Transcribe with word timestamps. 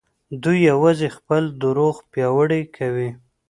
دوی 0.43 0.59
يوازې 0.71 1.07
خپل 1.17 1.43
دروغ 1.61 1.95
پياوړي 2.11 2.61
کوي. 2.77 3.09